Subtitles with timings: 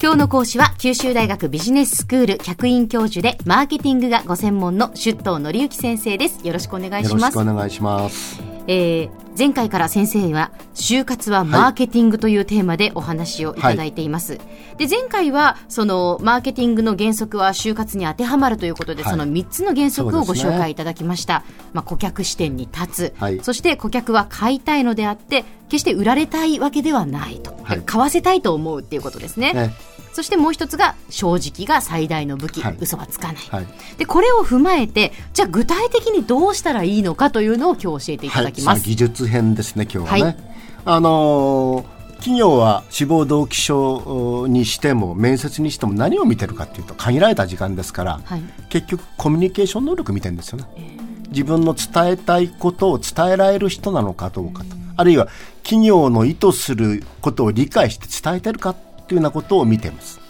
[0.00, 6.46] 今日の講師は九州大学ビジネススクール客員教授でマーケティングがご専門の出頭則之先生です。
[6.46, 7.12] よろしくお願いします。
[7.12, 8.40] よろしくお願いします。
[8.68, 14.38] えー、前回から先生は就活はマーケティングというテーマでお話をいただいています、は
[14.74, 29.74] い、で前回はそのマーケティングの原則は就活に当てはまるということで、はい、その3つの原則をご紹介いただきました、ね、まあ、顧客視点に立つ、はい、そして顧客は買いたいのであって決して売られたいわけではないと、買わせたいと思うっていうことですね、ね
[30.12, 33.66] そしてもう一つが正直が最大の武器、はい、嘘はつかない、はい、
[33.98, 40.36] でこれを踏まえてじゃあ具体的にどうしたらいいのかというのを今日教えていただきます、はい、技術編ですね今日はね、
[40.84, 55.28] あのー企業は志望動機書にしても面接にしても何を見てるかというと限られた時間ですから、はい、結局コミュニケーション能力見てるんですよね、えー、自分の伝えたいことを伝えられる人なのかどうかと、あるいは
[55.62, 58.74] 企業の意図することを理解して伝えてるか
[59.08, 60.20] というようなことを見ています。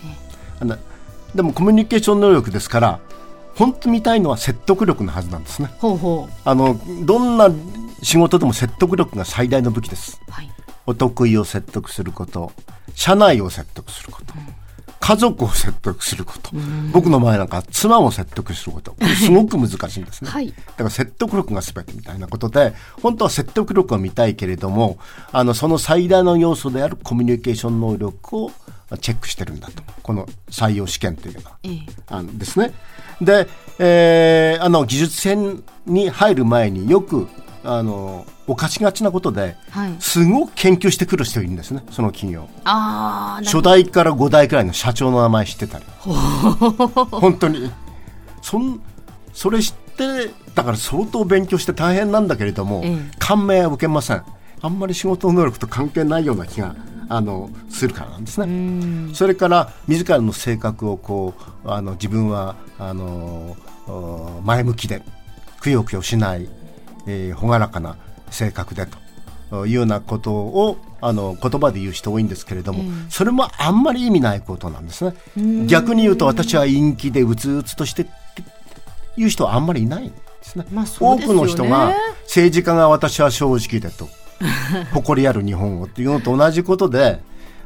[0.61, 0.79] あの
[1.34, 3.01] でもコミュニケーション能力ですから
[3.55, 5.69] 本当見たいのは説得力のはずなんですね。
[5.79, 7.51] ほうほうあのどんな
[8.03, 10.20] 仕事でも説得力が最大の武器です。
[10.31, 10.51] はい、
[10.87, 12.53] お得意を説得すること、
[12.95, 14.55] 社内を説得すること、うん、
[15.09, 16.51] 家族を説得すること、
[16.92, 20.28] 僕の前なんか妻を説得すること、これすごく難しいんですね。
[20.28, 24.98] はい、だから説得力が全てみたいなことで、本当は説得力は見たいけれども、
[25.33, 28.51] あのその最大の要素であるコミュニケーション能力を
[29.01, 29.83] チェックしてるんだと。
[30.03, 31.56] この採用試験というのは。
[31.62, 32.75] ええ、あのですね。
[33.23, 33.48] で、
[33.79, 37.29] えー、あの、技術編に入る前によく、
[37.64, 42.49] あの、犯しがちなことで、はい、すごく研究してくる人いるんですね、その企業。
[42.65, 45.85] あ初代から5代くらいの社長の名前知ってたり。
[46.03, 47.71] 本当に。
[48.43, 48.81] そん、
[49.33, 54.23] それ知って、だから相当勉強して大変なんだけれども、ええ、感銘は受けません。
[54.61, 56.75] あんまり仕事能力と関係ないような気が
[57.09, 59.15] あのするからなんですね。
[59.15, 63.57] それから自らの性格をこうあの自分はあの
[64.45, 65.03] 前向きで
[65.61, 66.48] くよくよしない、
[67.07, 67.97] えー、朗らかな
[68.30, 68.86] 性格で
[69.50, 75.66] というようなことをあの言葉で言う人多いんですけれども、それもあんまり意味ないことなんですね。
[75.66, 78.06] 逆に言うと私は陰気でうつうつとして
[79.16, 80.66] いう人はあんまりいないんですね。
[80.72, 81.94] まあ、すね多くの人が
[82.24, 84.08] 政治家が私は正直でと
[84.92, 87.20] 誇りある日本語っていうのと同じことで、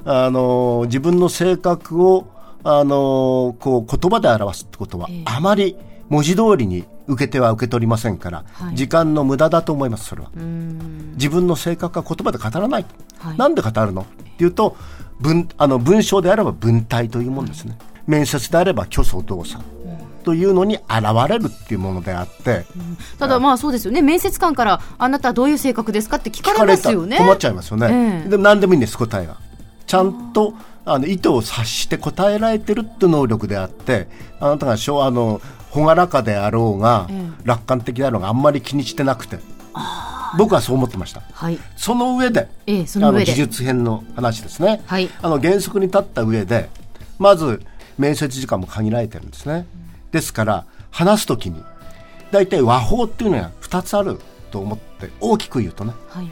[0.04, 2.28] あの、自分の性格を、
[2.64, 5.76] あの、こう、言葉で表すってことは、あまり
[6.08, 10.30] 文字通りに受けては受け取りませんから、はい、時間の無駄だと思います、それは。
[11.14, 12.84] 自分の性格は言葉で語らない。
[12.84, 12.94] と。
[13.18, 14.02] はい、なんで語るの？
[14.02, 14.04] っ
[14.36, 14.76] ていうと、
[15.20, 17.78] 文、あの、文章であれば文体というものですね。
[18.06, 19.62] 面接であれば虚想動作。
[20.24, 20.84] というのに現
[21.28, 24.02] れるっていうものであって、うん、ただまあそうですよね。
[24.02, 27.18] 面接官からあなたはどういう性格ですかって聞かれますよね。
[27.18, 29.38] 困っちゃいますよね、えー、で何でもいいんです答えが
[29.84, 30.54] ちゃんと
[30.84, 34.06] あの意図を察して答えられてるって能力であって
[34.38, 35.40] あなたがあの
[35.74, 39.38] 朗らかであろうが、えー、楽観的であろうがあんまり気にしてなくて。
[40.38, 46.70] 僕はそう思ってました、はい、その上で,、えの技術編の話ですね、はい、あの原則に立った上で
[47.18, 47.60] まず
[47.98, 49.66] 面接時間も限られてるんですね、
[50.10, 51.62] ですから話すときに
[52.30, 54.18] 大体和法っていうのは2つある
[54.50, 56.30] と思って大きく言うとね、はい、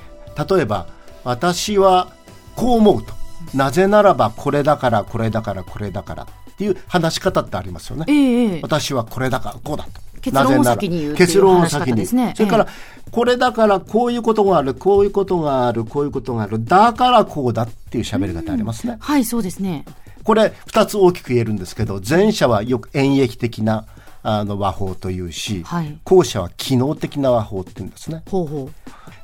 [0.57, 0.87] 例えば
[1.23, 2.11] 私は
[2.57, 3.21] こう思うと。
[3.55, 6.27] なぜならばこれだからこれだからこれだから
[6.61, 9.91] っていう話し方ってありますよね、えー、私はこれだからこうだと。
[10.21, 12.67] 結論を先に言う結論を先に、ね、それから、
[13.11, 19.87] これだからこういうことがあるこういうことがあるこういうことがあるだからこうだっていう喋り方ありますね、はいそうですね。
[20.23, 23.87] これ2つ大きく言えるんですけど前者はよく演繹的な
[24.23, 28.23] あの和法というし、はい、後者は機能的な和法っていうんですね。
[28.29, 28.71] ほうほ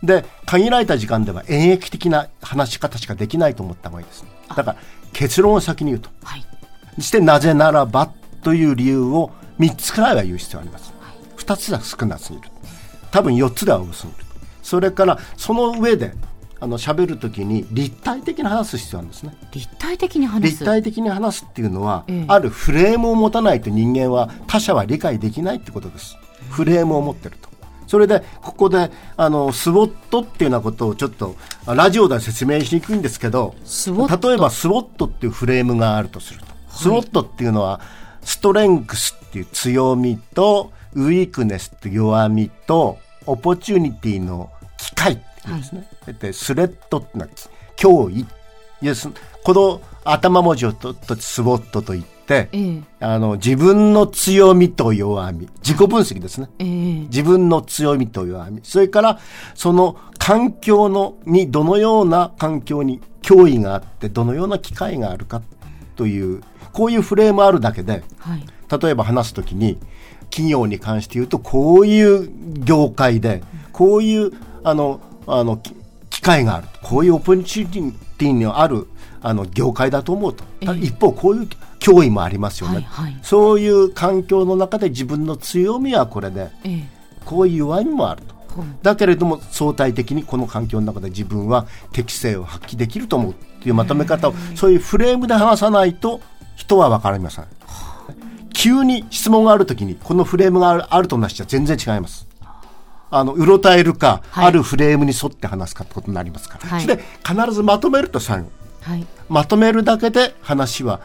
[0.02, 0.06] う。
[0.06, 4.24] で限られた時間では演繹的な話し方しかできないと思った方がいいです。
[4.48, 4.76] だから
[5.12, 6.10] 結論を先に言うと。
[6.22, 6.45] はい、
[7.00, 8.10] してなぜならば
[8.42, 10.92] という理由を3つくらいは言う必要があります。
[11.00, 12.48] はい、2つは少なすぎる。
[13.10, 14.18] 多分4つでは多すぎる。
[14.62, 16.12] それからその上で
[16.58, 19.36] あの喋るときに立体的に話す必要なんですね。
[19.52, 26.16] 立体的に話す立体的に話すっていうのは、ええ、あるフレームを持たないと人間は他者は理解できないってことです。
[26.50, 27.56] フレームを持ってると。
[27.86, 31.36] それで、ここで、あの、スウォットっていうようなことをちょっと、
[31.66, 36.40] ラジオでは説明しにくいんですけど、例えばスウォットっていうフレームがあるとする
[36.76, 37.80] スウォットっていうのは、
[38.22, 45.22] ストレングスっていう強みと、ウィークネスって弱みと、オポチュニティの機会で
[45.62, 45.88] すね。
[46.04, 47.30] はい、でスレッドってのは
[47.76, 48.26] 脅威。
[49.42, 55.48] この頭文字をととスウォットと言って、えー、あの自分の強みと弱み。
[55.58, 58.60] 自己分析ですね、えー、自分の強みと弱み。
[58.62, 59.18] それから
[59.54, 65.42] その環境のにどのような環境に脅威があってどのような機会があるか
[65.96, 66.42] という
[66.76, 68.44] こういうフレームあるだけで、はい、
[68.82, 69.78] 例えば話すときに
[70.28, 73.42] 企業に関して言うとこういう業界で
[73.72, 74.32] こういう
[74.62, 75.56] あのあの
[76.10, 76.68] 機会がある。
[76.82, 78.88] こういうオポチュニティのある
[79.22, 81.48] あの業界だと思うと、えー、一方こういう
[81.80, 86.84] 脅威もありますよね、はいはい、そういう環境の中で自分の強みはこれで、えー、
[87.24, 88.36] こういう弱みもあると。
[88.82, 93.32] だけれども相対的にこの環境の中で自分は適性を発揮できると思う。
[93.32, 96.20] っていうまとめ方をそういうフレームで話さないと
[96.56, 97.44] 人は分かりません。
[98.52, 102.26] 急に質問があるときにこのフレームがあるとなしじゃ全然違います。
[103.10, 108.50] あのうろたえるか、はい、あるフレームに沿って話すかってことになりますから、はい、で必ずまとめると最後、
[108.80, 111.00] はい、まとめるだけで話は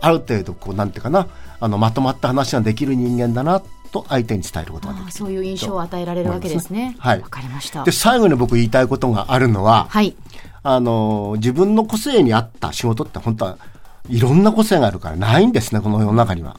[0.00, 1.26] ある程度こうなんていうかな。
[1.62, 3.62] あのまとまった話ができる人間だな
[3.92, 5.12] と相手に伝えることができる。
[5.12, 6.96] そういう印象を与えられるわけですね。
[6.98, 7.20] はい。
[7.20, 7.84] わかりました。
[7.84, 10.16] で、最後に僕言いたいことがあるのは、はい。
[10.62, 13.58] あの、自分の個性に合った仕事って本当は
[14.08, 16.58] いろんな個性があるからないんですね、この世の中には。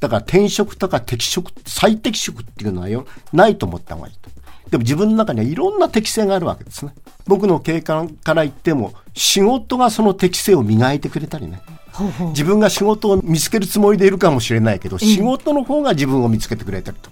[0.00, 4.30] だから転職とか適職、最適職っていうのはよないと思った方がいいと。
[4.70, 6.94] でも自分の中にはいろんな適性があるわけですね。
[7.26, 11.60] 僕の経験から言っても、仕事がその適性を磨いてくれたりね。
[12.30, 17.10] 自分が仕事を見つけるつもりでいるかもしれないけど、仕事の方が自分を見つけてくれてると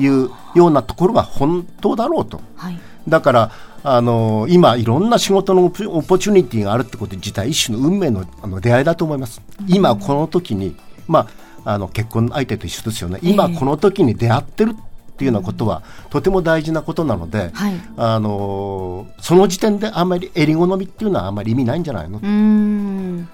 [0.00, 2.40] いうようなところが本当だろうと。
[2.56, 2.78] はい、
[3.08, 3.50] だから
[3.82, 9.42] あの今いろんな仕事のオポチュニティがあるってこと自体一種の運命のあの出会いだと思います。
[9.68, 10.74] 今この時に、
[11.06, 11.28] ま
[11.64, 13.18] あ、あの結婚相手と一緒ですよね。
[13.22, 22.20] 今この時に出会ってるっていうようなことはとても大事なことなので、はい、あのその時点であんまり襟好みっていうのはあんまり意味ないんじゃないの？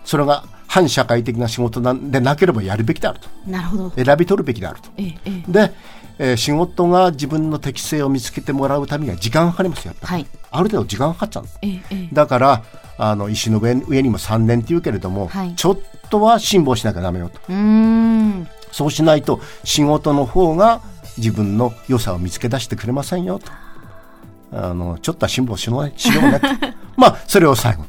[0.05, 3.29] それが反社会的な仕事でなければやるべきであると。
[3.45, 3.91] なるほど。
[3.97, 5.73] 選び取るべきであると、ええ、で、
[6.21, 11.59] えー、仕事が自分の適性を見つけてもらうためには時間がかかりますよやっぱり、はい、ある程度時間がかかっちゃうんです、
[11.91, 12.63] え、だから
[12.99, 15.79] あの石の上上にも3年っていうけれども、はい、ちょっ
[16.09, 17.41] とは辛抱しなきゃだめよと。
[18.71, 20.83] そうしないと仕事の方が
[21.17, 23.51] 自分の良さを見つけ出してくれませんよと。
[24.53, 25.93] あの、ちょっとは辛抱しようね。
[25.97, 26.41] しようね
[26.97, 27.85] まあ、それを最後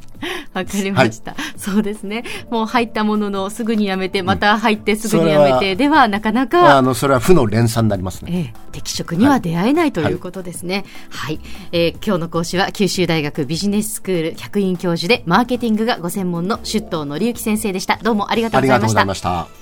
[0.54, 2.24] わかりました、はい、そうですね。
[2.50, 6.76] もう入ったもののすぐにやめて、また入ってすぐにやめて、うん、ではなかなか。
[6.76, 8.30] あの、それは負の連鎖になりますね。
[8.32, 10.84] ええ、適職には出会えない、はい、ということですね。
[11.10, 11.40] はい、
[11.72, 17.98] えー、今日の講師は九州大学ビジネススクール客員教授でマーケティングがご専門の出頭則之先生でした。
[18.02, 19.00] どうもありがとうございました。
[19.00, 19.61] ありがとうございました。